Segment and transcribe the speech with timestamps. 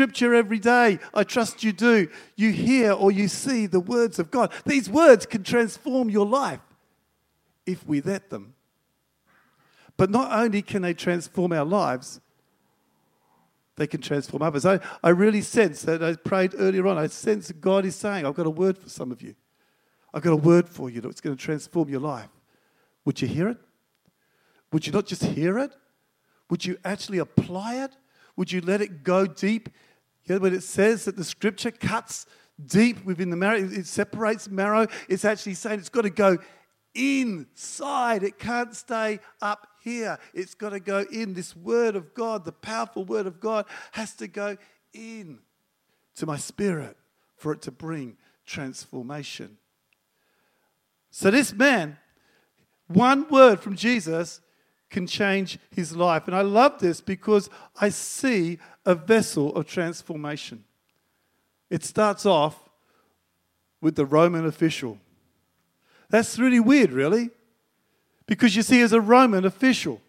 [0.00, 0.98] scripture every day.
[1.12, 2.08] I trust you do.
[2.34, 4.50] You hear or you see the words of God.
[4.64, 6.60] These words can transform your life
[7.66, 8.54] if we let them.
[9.98, 12.18] But not only can they transform our lives,
[13.76, 14.64] they can transform others.
[14.64, 18.24] I, I really sense that I prayed earlier on, I sense that God is saying,
[18.24, 19.34] I've got a word for some of you.
[20.14, 22.30] I've got a word for you that's going to transform your life.
[23.04, 23.58] Would you hear it?
[24.72, 25.72] Would you not just hear it?
[26.48, 27.90] Would you actually apply it?
[28.36, 29.68] Would you let it go deep?
[30.30, 32.24] Know, when it says that the scripture cuts
[32.64, 36.38] deep within the marrow, it separates marrow, it's actually saying it's got to go
[36.94, 38.22] inside.
[38.22, 40.18] It can't stay up here.
[40.32, 41.34] It's got to go in.
[41.34, 44.56] This word of God, the powerful word of God, has to go
[44.92, 45.40] in
[46.14, 46.96] to my spirit
[47.36, 48.16] for it to bring
[48.46, 49.56] transformation.
[51.10, 51.98] So, this man,
[52.86, 54.40] one word from Jesus
[54.90, 56.26] can change his life.
[56.26, 57.48] And I love this because
[57.80, 60.64] I see a vessel of transformation.
[61.70, 62.68] It starts off
[63.80, 64.98] with the Roman official.
[66.10, 67.30] That's really weird, really.
[68.26, 70.00] Because you see, as a Roman official,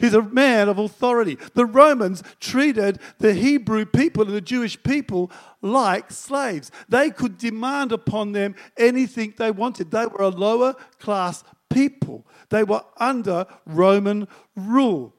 [0.00, 1.38] he's a man of authority.
[1.54, 6.70] The Romans treated the Hebrew people and the Jewish people like slaves.
[6.88, 9.90] They could demand upon them anything they wanted.
[9.90, 15.14] They were a lower class people, they were under Roman rule.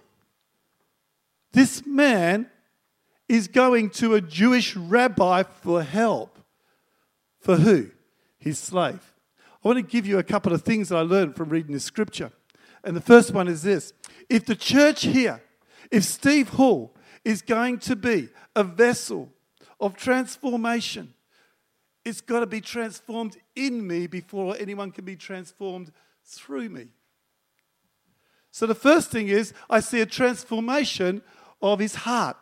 [1.52, 2.50] This man
[3.28, 6.40] is going to a Jewish rabbi for help.
[7.40, 7.92] For who?
[8.38, 9.14] His slave.
[9.64, 11.84] I want to give you a couple of things that I learned from reading this
[11.84, 12.32] scripture.
[12.84, 13.94] And the first one is this
[14.30, 15.42] if the church here,
[15.92, 19.30] if Steve Hall is going to be a vessel
[19.80, 21.14] of transformation,
[22.06, 25.92] it's got to be transformed in me before anyone can be transformed
[26.38, 26.88] through me.
[28.52, 31.22] So the first thing is, I see a transformation
[31.62, 32.38] of his heart.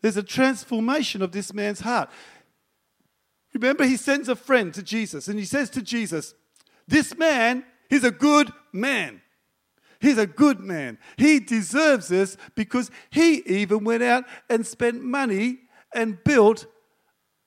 [0.00, 2.10] There's a transformation of this man's heart.
[3.54, 6.34] Remember, he sends a friend to Jesus and he says to Jesus,
[6.86, 9.22] This man, he's a good man.
[10.00, 10.98] He's a good man.
[11.16, 15.60] He deserves this because he even went out and spent money
[15.94, 16.66] and built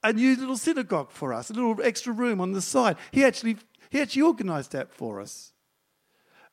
[0.04, 2.98] a new little synagogue for us, a little extra room on the side.
[3.12, 3.58] He actually,
[3.90, 5.52] he actually organized that for us.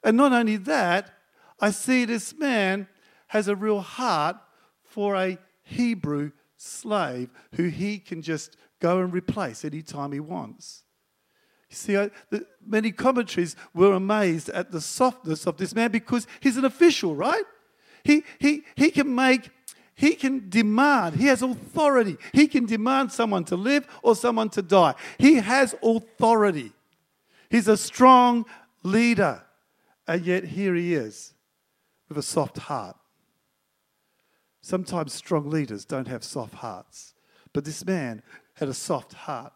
[0.03, 1.11] And not only that,
[1.61, 2.89] I see this man
[3.29, 4.37] has a real heart
[4.83, 10.85] for a Hebrew slave who he can just go and replace anytime he wants.
[11.71, 16.27] You see, I, the, many commentaries were amazed at the softness of this man because
[16.41, 17.43] he's an official, right?
[18.05, 19.51] He, he, he can make,
[19.95, 22.19] he can demand, he has authority.
[22.33, 24.95] He can demand someone to live or someone to die.
[25.19, 26.73] He has authority.
[27.55, 28.47] He's a strong
[28.83, 29.41] leader.
[30.09, 31.35] And yet here he is
[32.09, 32.97] with a soft heart.
[34.61, 37.15] Sometimes strong leaders don't have soft hearts.
[37.53, 39.53] But this man had a soft heart.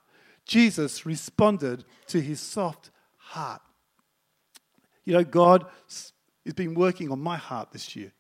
[0.47, 3.63] Jesus responded to his soft heart.
[5.05, 6.13] You know, God has
[6.55, 8.13] been working on my heart this year.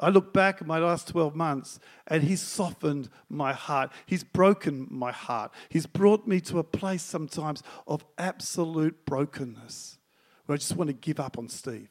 [0.00, 3.92] I look back at my last 12 months and He's softened my heart.
[4.06, 5.52] He's broken my heart.
[5.68, 9.98] He's brought me to a place sometimes of absolute brokenness
[10.46, 11.88] where I just want to give up on Steve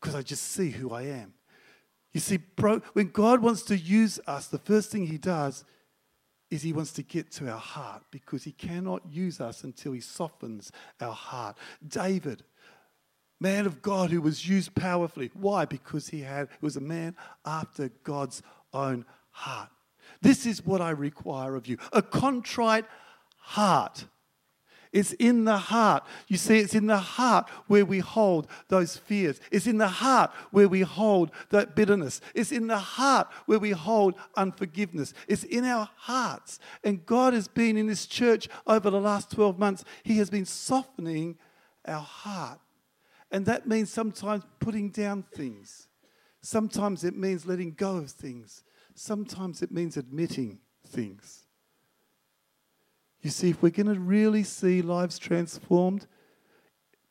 [0.00, 1.34] because I just see who I am.
[2.12, 5.64] You see, bro, when God wants to use us, the first thing He does
[6.50, 10.00] is he wants to get to our heart because he cannot use us until he
[10.00, 11.56] softens our heart.
[11.86, 12.42] David,
[13.40, 15.30] man of God who was used powerfully.
[15.34, 15.64] Why?
[15.64, 19.70] Because he had he was a man after God's own heart.
[20.20, 21.78] This is what I require of you.
[21.92, 22.86] A contrite
[23.36, 24.04] heart
[24.92, 26.04] it's in the heart.
[26.28, 29.40] You see, it's in the heart where we hold those fears.
[29.50, 32.20] It's in the heart where we hold that bitterness.
[32.34, 35.12] It's in the heart where we hold unforgiveness.
[35.26, 36.58] It's in our hearts.
[36.82, 40.46] And God has been in this church over the last 12 months, He has been
[40.46, 41.36] softening
[41.86, 42.60] our heart.
[43.30, 45.88] And that means sometimes putting down things.
[46.40, 48.64] Sometimes it means letting go of things.
[48.94, 51.44] Sometimes it means admitting things.
[53.20, 56.06] You see, if we're going to really see lives transformed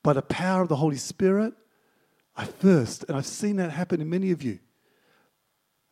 [0.03, 1.53] by the power of the Holy Spirit,
[2.35, 4.59] I first, and I've seen that happen in many of you,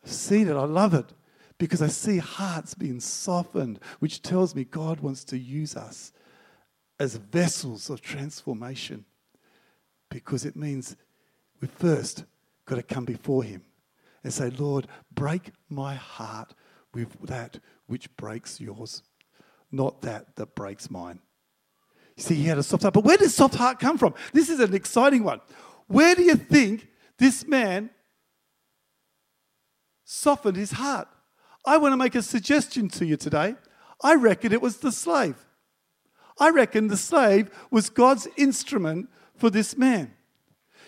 [0.04, 1.12] I've seen it, I love it,
[1.58, 6.12] because I see hearts being softened, which tells me God wants to use us
[6.98, 9.04] as vessels of transformation,
[10.16, 10.96] because it means
[11.60, 12.24] we first
[12.64, 13.62] got to come before Him
[14.24, 16.54] and say, Lord, break my heart
[16.94, 19.02] with that which breaks yours
[19.70, 21.18] not that that breaks mine.
[22.16, 22.94] You see, he had a soft heart.
[22.94, 24.14] But where does soft heart come from?
[24.32, 25.40] This is an exciting one.
[25.86, 27.90] Where do you think this man
[30.04, 31.08] softened his heart?
[31.66, 33.56] I want to make a suggestion to you today.
[34.02, 35.36] I reckon it was the slave.
[36.38, 40.12] I reckon the slave was God's instrument for this man.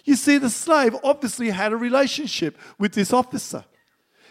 [0.05, 3.65] You see, the slave obviously had a relationship with this officer.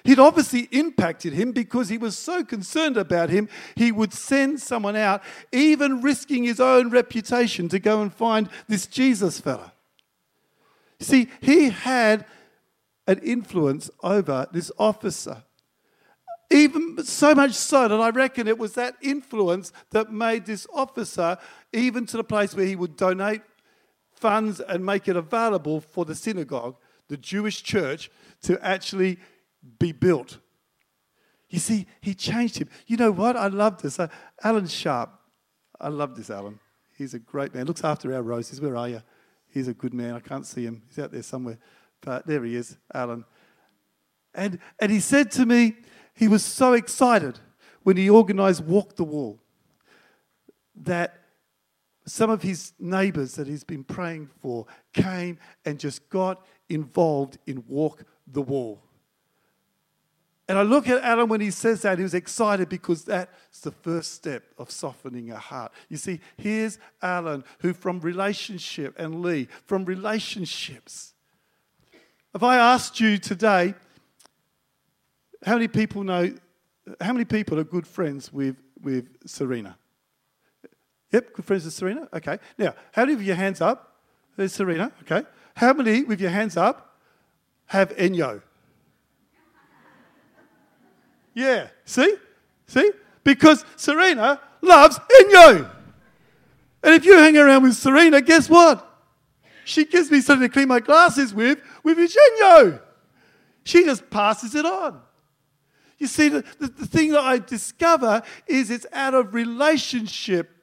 [0.04, 4.96] He'd obviously impacted him because he was so concerned about him, he would send someone
[4.96, 5.22] out,
[5.52, 9.74] even risking his own reputation, to go and find this Jesus fella.
[11.00, 12.26] See, he had
[13.06, 15.44] an influence over this officer.
[16.50, 21.38] Even so much so that I reckon it was that influence that made this officer,
[21.74, 23.42] even to the place where he would donate
[24.20, 26.76] funds and make it available for the synagogue,
[27.08, 28.12] the Jewish church,
[28.44, 29.20] to actually
[29.80, 30.40] be built.
[31.50, 32.70] You see, he changed him.
[32.88, 33.38] You know what?
[33.38, 34.00] I love this.
[34.00, 34.08] Uh,
[34.44, 35.12] Alan Sharp.
[35.80, 36.60] I love this, Alan.
[36.98, 37.68] He's a great man.
[37.68, 38.60] Looks after our roses.
[38.60, 39.02] Where are you?
[39.50, 40.14] He's a good man.
[40.16, 40.82] I can't see him.
[40.88, 41.58] He's out there somewhere.
[42.02, 43.24] But there he is, Alan.
[44.34, 45.76] And, and he said to me,
[46.14, 47.40] he was so excited
[47.84, 49.40] when he organized Walk the Wall
[50.76, 51.22] that
[52.08, 57.64] some of his neighbors that he's been praying for came and just got involved in
[57.68, 58.82] Walk the Wall.
[60.50, 63.72] And I look at Alan when he says that, he was excited because that's the
[63.72, 65.74] first step of softening a heart.
[65.90, 71.14] You see, here's Alan, who from relationship, and Lee, from relationships.
[72.34, 73.74] If I asked you today,
[75.46, 76.34] how many people know,
[77.02, 79.78] how many people are good friends with, with Serena?
[81.12, 82.08] Yep, good friends with Serena?
[82.14, 82.38] Okay.
[82.58, 83.96] Now, how many of your hands up?
[84.36, 85.28] There's Serena, okay.
[85.56, 87.00] How many with your hands up
[87.68, 88.42] have Enjo?
[91.34, 92.16] Yeah, see?
[92.68, 92.92] See?
[93.24, 95.70] Because Serena loves Enjo.
[96.84, 98.84] And if you hang around with Serena, guess what?
[99.66, 102.82] She gives me something to clean my glasses with, with Enjo.
[103.64, 105.02] She just passes it on.
[105.98, 110.57] You see, the, the, the thing that I discover is it's out of relationship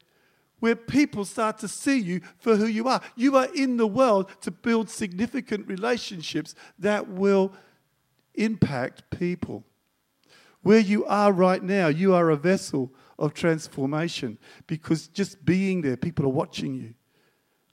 [0.65, 3.03] where people start to see you for who you are.
[3.17, 7.53] You are in the world to build significant relationships that will
[8.35, 9.63] impact people.
[10.63, 15.99] Where you are right now, you are a vessel of transformation because just being there,
[15.99, 16.95] people are watching you,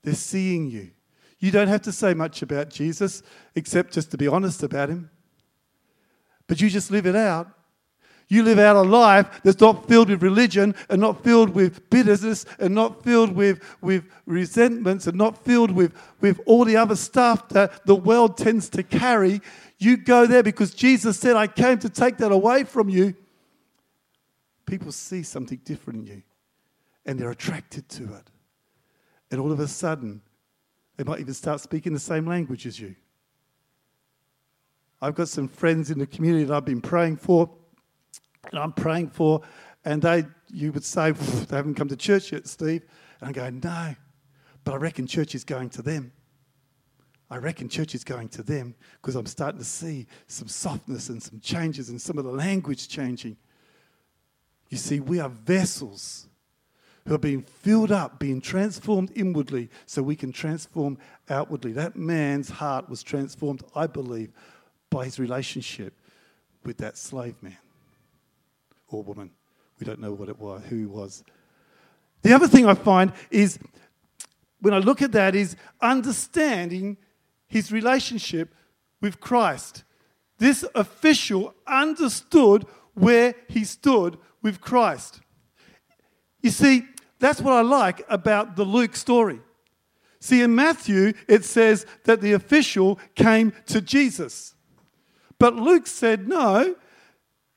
[0.03, 0.91] they're seeing you.
[1.39, 3.23] You don't have to say much about Jesus
[3.55, 5.09] except just to be honest about him.
[6.45, 7.47] But you just live it out
[8.31, 12.45] you live out a life that's not filled with religion and not filled with bitterness
[12.59, 17.49] and not filled with, with resentments and not filled with, with all the other stuff
[17.49, 19.41] that the world tends to carry.
[19.79, 23.15] You go there because Jesus said, I came to take that away from you.
[24.65, 26.23] People see something different in you
[27.05, 28.31] and they're attracted to it.
[29.29, 30.21] And all of a sudden,
[30.95, 32.95] they might even start speaking the same language as you.
[35.01, 37.49] I've got some friends in the community that I've been praying for
[38.49, 39.41] and I'm praying for,
[39.85, 42.83] and they, you would say, they haven't come to church yet, Steve.
[43.19, 43.95] And I go, no,
[44.63, 46.11] but I reckon church is going to them.
[47.29, 51.23] I reckon church is going to them because I'm starting to see some softness and
[51.23, 53.37] some changes and some of the language changing.
[54.69, 56.27] You see, we are vessels
[57.07, 60.97] who are being filled up, being transformed inwardly so we can transform
[61.29, 61.71] outwardly.
[61.71, 64.33] That man's heart was transformed, I believe,
[64.89, 65.93] by his relationship
[66.63, 67.57] with that slave man
[68.91, 69.31] or woman.
[69.79, 71.23] We don't know what it was, who was.
[72.21, 73.57] The other thing I find is
[74.59, 76.97] when I look at that is understanding
[77.47, 78.53] his relationship
[79.01, 79.83] with Christ.
[80.37, 85.21] This official understood where he stood with Christ.
[86.41, 86.83] You see,
[87.19, 89.39] that's what I like about the Luke story.
[90.19, 94.55] See, in Matthew, it says that the official came to Jesus.
[95.39, 96.75] But Luke said, no,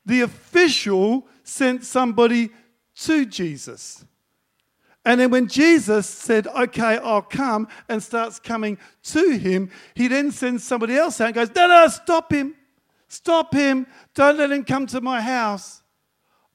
[0.05, 2.49] the official sent somebody
[2.95, 4.05] to Jesus.
[5.03, 10.31] And then when Jesus said, Okay, I'll come, and starts coming to him, he then
[10.31, 12.55] sends somebody else out and goes, No, no, stop him.
[13.07, 13.85] Stop him.
[14.15, 15.83] Don't let him come to my house.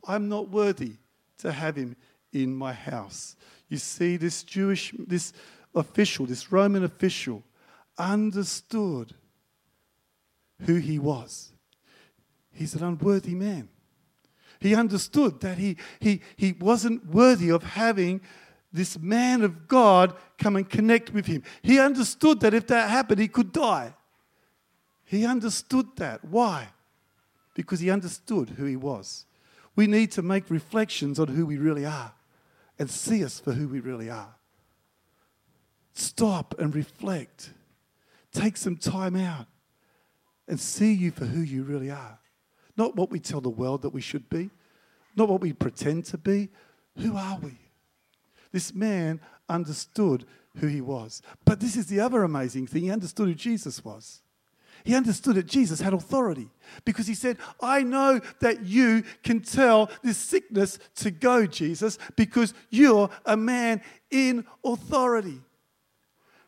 [0.06, 0.94] I'm not worthy
[1.38, 1.96] to have him
[2.32, 3.36] in my house.
[3.68, 5.32] You see, this Jewish, this
[5.74, 7.44] official, this Roman official,
[7.96, 9.14] understood
[10.62, 11.49] who he was.
[12.60, 13.70] He's an unworthy man.
[14.60, 18.20] He understood that he, he, he wasn't worthy of having
[18.70, 21.42] this man of God come and connect with him.
[21.62, 23.94] He understood that if that happened, he could die.
[25.06, 26.22] He understood that.
[26.22, 26.68] Why?
[27.54, 29.24] Because he understood who he was.
[29.74, 32.12] We need to make reflections on who we really are
[32.78, 34.34] and see us for who we really are.
[35.94, 37.54] Stop and reflect.
[38.32, 39.46] Take some time out
[40.46, 42.18] and see you for who you really are.
[42.80, 44.48] Not what we tell the world that we should be,
[45.14, 46.48] not what we pretend to be.
[46.96, 47.58] Who are we?
[48.52, 49.20] This man
[49.50, 50.24] understood
[50.56, 51.20] who he was.
[51.44, 54.22] But this is the other amazing thing he understood who Jesus was.
[54.82, 56.48] He understood that Jesus had authority
[56.86, 62.54] because he said, I know that you can tell this sickness to go, Jesus, because
[62.70, 65.42] you're a man in authority.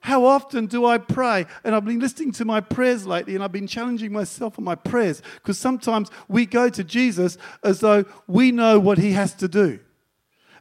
[0.02, 1.46] How often do I pray?
[1.62, 4.74] And I've been listening to my prayers lately and I've been challenging myself on my
[4.74, 9.46] prayers because sometimes we go to Jesus as though we know what he has to
[9.46, 9.78] do.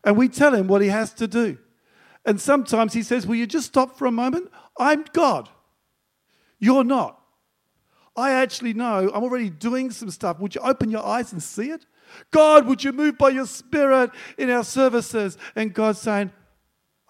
[0.04, 1.58] And we tell him what he has to do.
[2.24, 4.52] And sometimes he says, Will you just stop for a moment?
[4.78, 5.50] I'm God.
[6.60, 7.20] You're not.
[8.16, 10.40] I actually know I'm already doing some stuff.
[10.40, 11.88] Would you open your eyes and see it?
[12.30, 15.36] God, would you move by your spirit in our services?
[15.56, 16.32] And God's saying,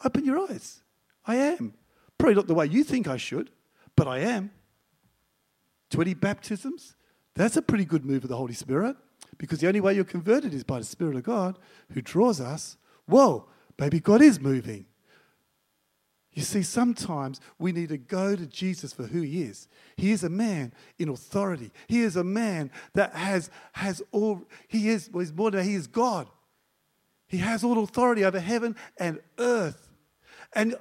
[0.06, 0.82] Open your eyes.
[1.26, 1.74] I am.
[2.22, 3.50] Probably not the way you think I should,
[3.96, 4.51] but I am.
[5.90, 6.96] 20 baptisms?
[7.34, 8.96] That's a pretty good move of the Holy Spirit
[9.40, 11.58] because the only way you're converted is by the Spirit of God
[11.94, 12.78] who draws us.
[13.08, 13.48] Whoa,
[13.80, 14.86] maybe God is moving.
[16.32, 19.68] You see, sometimes we need to go to Jesus for who he is.
[19.98, 21.72] He is a man in authority.
[21.88, 25.74] He is a man that has, has all, he is, well, he's more than he
[25.74, 26.28] is God.
[27.28, 29.88] He has all authority over heaven and earth.
[30.54, 30.75] And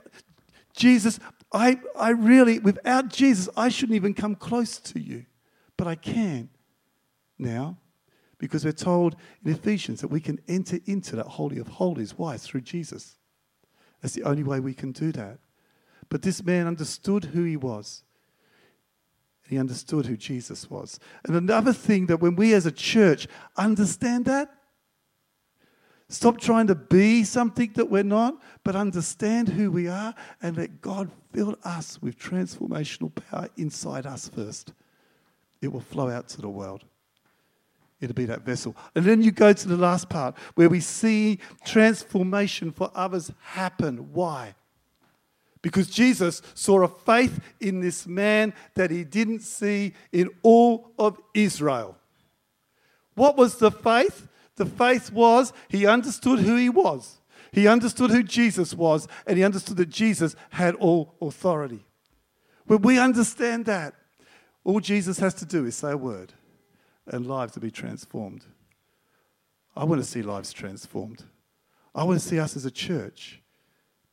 [0.74, 1.18] Jesus,
[1.52, 5.26] I, I really, without Jesus, I shouldn't even come close to you.
[5.76, 6.50] But I can
[7.38, 7.78] now
[8.40, 12.16] because we're told in Ephesians that we can enter into that Holy of Holies.
[12.16, 12.36] Why?
[12.36, 13.16] Through Jesus.
[14.00, 15.38] That's the only way we can do that.
[16.08, 18.02] But this man understood who he was.
[19.48, 20.98] He understood who Jesus was.
[21.24, 24.48] And another thing that when we as a church understand that,
[26.11, 30.12] Stop trying to be something that we're not, but understand who we are
[30.43, 34.73] and let God fill us with transformational power inside us first.
[35.62, 36.85] It will flow out to the world.
[38.00, 38.75] It'll be that vessel.
[38.97, 44.12] And then you go to the last part where we see transformation for others happen.
[44.12, 44.57] Why?
[45.62, 51.21] Because Jesus saw a faith in this man that he didn't see in all of
[51.35, 51.97] Israel.
[53.14, 54.26] What was the faith?
[54.61, 57.23] The faith was he understood who he was.
[57.50, 61.87] He understood who Jesus was, and he understood that Jesus had all authority.
[62.67, 63.95] When we understand that,
[64.62, 66.35] all Jesus has to do is say a word,
[67.07, 68.45] and lives will be transformed.
[69.75, 71.25] I want to see lives transformed.
[71.95, 73.40] I want to see us as a church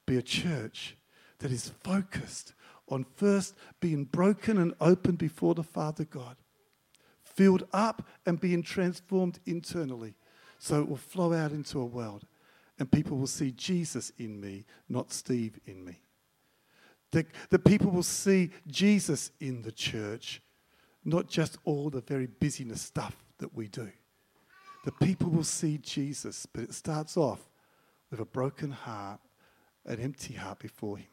[0.06, 0.96] be a church
[1.40, 2.54] that is focused
[2.88, 6.38] on first being broken and open before the Father God,
[7.22, 10.16] filled up and being transformed internally
[10.60, 12.26] so it will flow out into a world
[12.80, 16.00] and people will see Jesus in me, not Steve in me.
[17.12, 20.42] That, that people will see Jesus in the church,
[21.06, 23.90] not just all the very busyness stuff that we do.
[24.86, 27.50] The people will see Jesus, but it starts off
[28.12, 29.20] with a broken heart,
[29.86, 31.08] an empty heart before Him.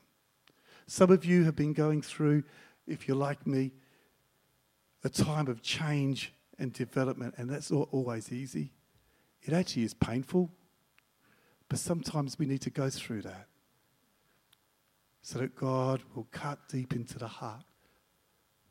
[0.86, 2.44] Some of you have been going through,
[2.86, 3.72] if you're like me,
[5.02, 8.72] a time of change and development, and that's not always easy.
[9.44, 10.50] It actually is painful,
[11.68, 13.46] but sometimes we need to go through that
[15.20, 17.64] so that God will cut deep into the heart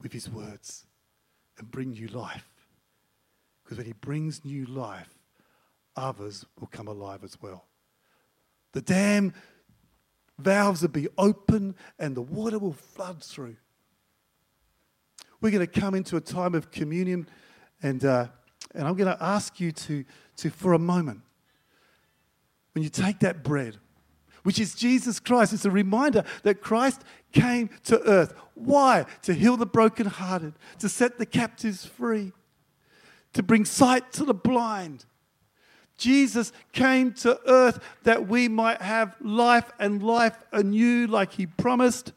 [0.01, 0.85] with His words
[1.57, 2.47] and bring new life.
[3.63, 5.09] Because when He brings new life,
[5.95, 7.65] others will come alive as well.
[8.71, 9.33] The dam
[10.39, 13.57] valves will be open and the water will flood through.
[15.39, 17.27] We're going to come into a time of communion
[17.83, 18.03] and.
[18.03, 18.27] Uh,
[18.73, 20.03] and I'm going to ask you to,
[20.37, 21.21] to, for a moment,
[22.73, 23.77] when you take that bread,
[24.43, 28.33] which is Jesus Christ, it's a reminder that Christ came to earth.
[28.55, 29.05] Why?
[29.23, 32.33] To heal the brokenhearted, to set the captives free,
[33.33, 35.05] to bring sight to the blind.
[35.97, 42.11] Jesus came to earth that we might have life and life anew, like he promised.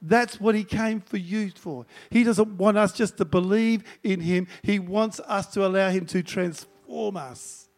[0.00, 1.86] That's what he came for you for.
[2.10, 6.06] He doesn't want us just to believe in him, he wants us to allow him
[6.06, 7.68] to transform us.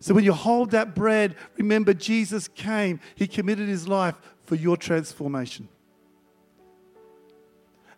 [0.00, 4.14] So when you hold that bread, remember Jesus came, he committed his life
[4.44, 5.68] for your transformation.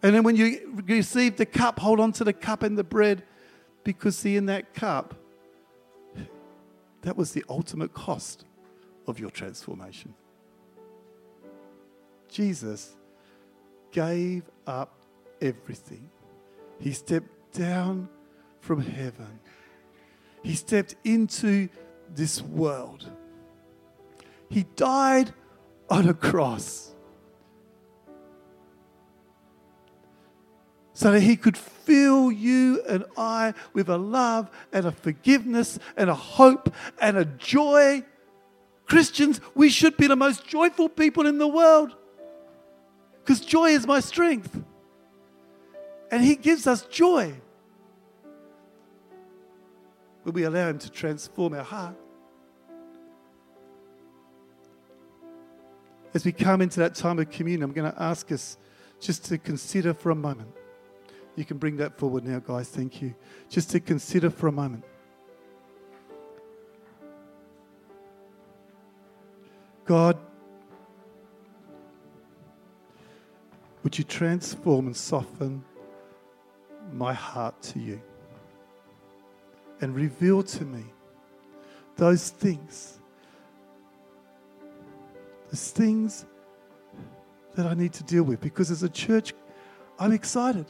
[0.02, 3.22] And then when you receive the cup, hold on to the cup and the bread
[3.84, 5.14] because, see, in that cup,
[7.02, 8.44] that was the ultimate cost
[9.06, 10.14] of your transformation.
[12.30, 12.94] Jesus
[13.92, 14.94] gave up
[15.40, 16.08] everything.
[16.78, 18.08] He stepped down
[18.60, 19.40] from heaven.
[20.42, 21.68] He stepped into
[22.14, 23.10] this world.
[24.48, 25.32] He died
[25.88, 26.92] on a cross
[30.94, 36.10] so that He could fill you and I with a love and a forgiveness and
[36.10, 38.04] a hope and a joy.
[38.86, 41.96] Christians, we should be the most joyful people in the world
[43.30, 44.60] because joy is my strength.
[46.10, 47.32] And He gives us joy
[50.24, 51.94] when we allow Him to transform our heart.
[56.12, 58.58] As we come into that time of communion, I'm going to ask us
[58.98, 60.50] just to consider for a moment.
[61.36, 62.68] You can bring that forward now, guys.
[62.68, 63.14] Thank you.
[63.48, 64.82] Just to consider for a moment.
[69.84, 70.18] God,
[73.82, 75.64] would you transform and soften
[76.92, 78.00] my heart to you
[79.80, 80.84] and reveal to me
[81.96, 83.00] those things
[85.50, 86.26] those things
[87.56, 89.34] that I need to deal with because as a church,
[89.98, 90.66] I'm excited.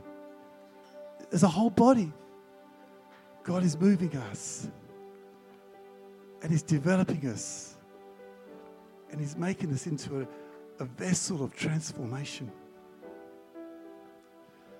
[1.32, 2.12] As a whole body,
[3.42, 4.68] God is moving us
[6.42, 7.76] and He's developing us
[9.10, 12.50] and He's making us into a, a vessel of transformation.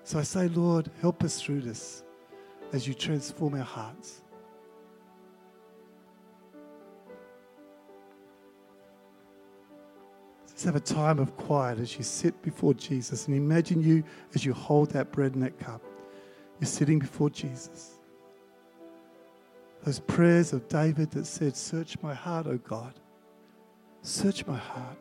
[0.03, 2.03] So I say, Lord, help us through this
[2.73, 4.21] as you transform our hearts.
[10.47, 14.03] Let's have a time of quiet as you sit before Jesus and imagine you
[14.35, 15.81] as you hold that bread and that cup.
[16.59, 17.95] You're sitting before Jesus.
[19.83, 22.93] Those prayers of David that said, Search my heart, O God.
[24.03, 24.97] Search my heart.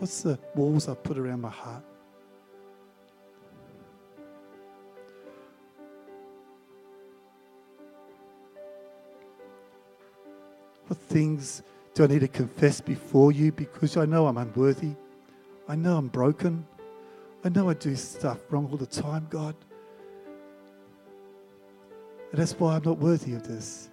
[0.00, 1.84] What's the walls I've put around my heart?
[10.86, 14.94] What things do I need to confess before you because I know I'm unworthy?
[15.68, 16.66] I know I'm broken.
[17.44, 19.54] I know I do stuff wrong all the time, God.
[22.32, 23.90] And that's why I'm not worthy of this.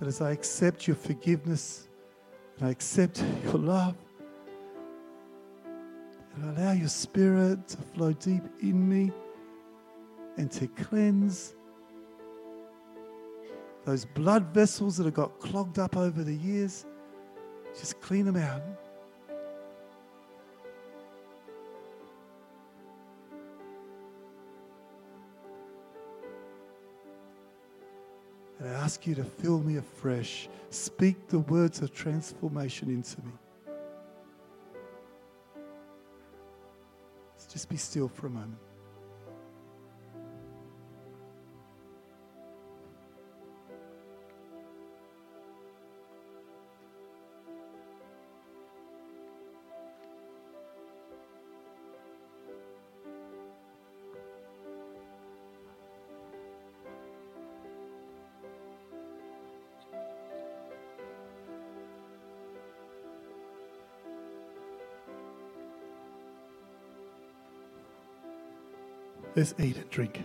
[0.00, 1.86] But as I accept your forgiveness
[2.58, 3.94] and I accept your love,
[6.34, 9.12] and I allow your spirit to flow deep in me
[10.38, 11.54] and to cleanse
[13.84, 16.86] those blood vessels that have got clogged up over the years.
[17.78, 18.62] Just clean them out.
[28.60, 30.48] And I ask you to fill me afresh.
[30.68, 33.32] Speak the words of transformation into me.
[37.32, 38.58] Let's just be still for a moment.
[69.36, 70.22] Let's eat and drink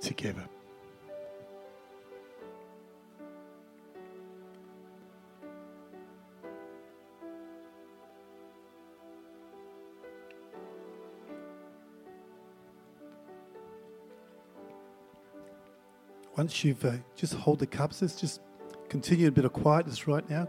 [0.00, 0.48] together.
[16.36, 18.40] Once you've uh, just hold the cups, let's just
[18.88, 20.48] continue a bit of quietness right now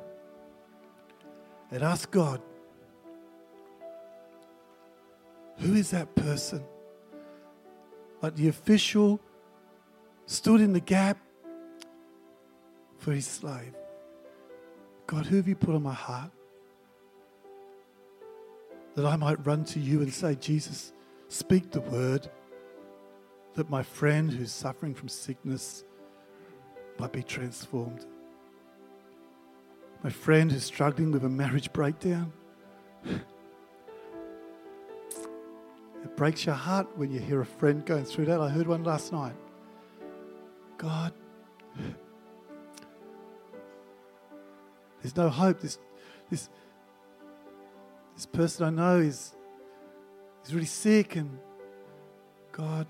[1.72, 2.40] and ask God,
[5.58, 6.64] who is that person?
[8.22, 9.20] Like the official
[10.26, 11.18] stood in the gap
[12.98, 13.74] for his slave.
[15.08, 16.32] God, who have you put on my heart?
[18.96, 20.94] That I might run to you and say, Jesus,
[21.30, 22.30] speak the word.
[23.56, 25.84] That my friend who's suffering from sickness
[27.00, 28.06] might be transformed.
[30.04, 32.32] My friend who's struggling with a marriage breakdown.
[36.20, 38.42] Breaks your heart when you hear a friend going through that.
[38.42, 39.38] I heard one last night.
[40.78, 41.14] God,
[45.02, 45.62] there's no hope.
[45.62, 45.80] This,
[46.30, 46.50] this,
[48.16, 49.34] this person I know is,
[50.46, 51.40] is really sick, and
[52.52, 52.86] God,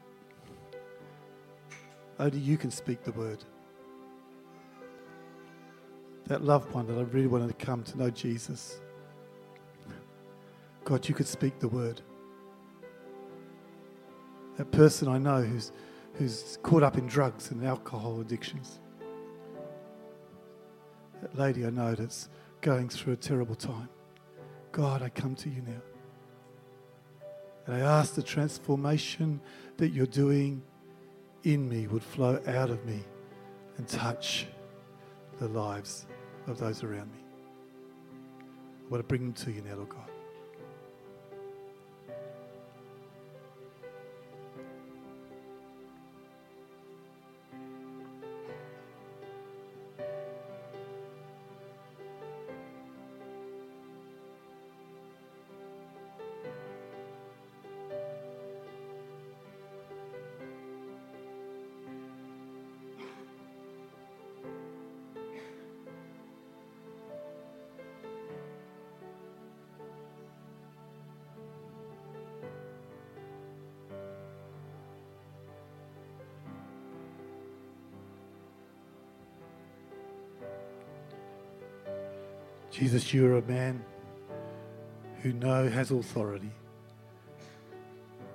[2.18, 3.44] only you can speak the word.
[6.26, 8.82] That loved one that I really wanted to come to know Jesus.
[10.84, 12.02] God, you could speak the word
[14.60, 15.72] that person I know who's,
[16.16, 18.82] who's caught up in drugs and alcohol addictions.
[21.22, 22.28] that lady I know that's
[22.60, 23.88] going through a terrible time.
[24.74, 25.82] God, I come to you now.
[27.66, 29.40] And I ask the transformation
[29.78, 30.62] that you're doing
[31.46, 33.02] in me would flow out of me
[33.78, 34.46] and touch
[35.40, 36.06] the lives
[36.48, 37.24] of those around me.
[38.86, 40.10] I want to bring them to you now, Lord God.
[82.80, 83.84] Jesus, you're a man
[85.22, 86.50] who know has authority.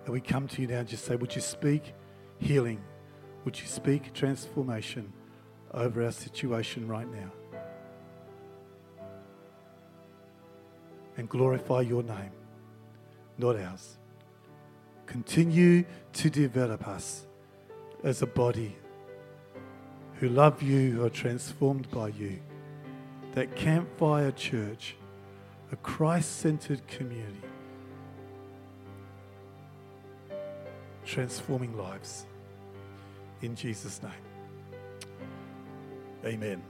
[0.05, 1.95] And we come to you now and just say, would you speak
[2.41, 2.83] healing?
[3.47, 5.11] Would you speak transformation
[5.73, 7.31] over our situation right now?
[11.17, 12.33] And glorify your name,
[13.39, 13.97] not ours.
[15.07, 17.25] Continue to develop us
[18.03, 18.77] as a body
[20.17, 22.41] who love you, who are transformed by you
[23.35, 24.97] that Campfire Church,
[25.73, 27.43] a Christ centered community,
[31.05, 32.27] transforming lives.
[33.43, 34.13] In Jesus' name.
[36.25, 36.63] Amen.